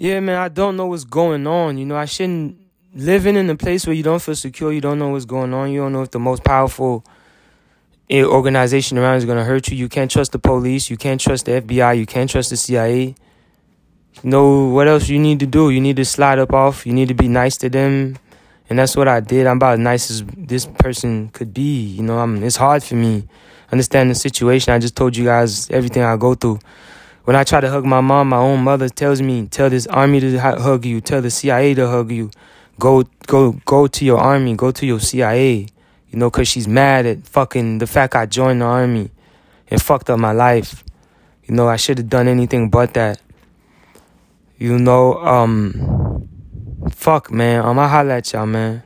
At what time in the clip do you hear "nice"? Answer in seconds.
17.28-17.58, 19.80-20.10